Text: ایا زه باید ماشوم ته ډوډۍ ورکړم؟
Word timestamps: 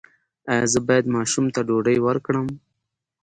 ایا 0.51 0.65
زه 0.73 0.79
باید 0.87 1.05
ماشوم 1.15 1.45
ته 1.53 1.59
ډوډۍ 1.67 1.97
ورکړم؟ 2.01 2.47